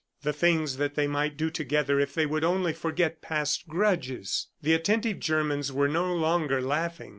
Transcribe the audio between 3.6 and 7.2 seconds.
grudges!" The attentive Germans were no longer laughing.